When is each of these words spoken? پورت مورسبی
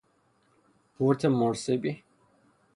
پورت 0.97 1.25
مورسبی 1.25 2.03